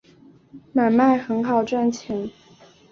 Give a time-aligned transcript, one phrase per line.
[0.73, 2.31] 买卖很好赚钱